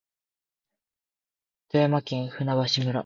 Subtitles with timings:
[1.69, 2.99] 富山県舟橋村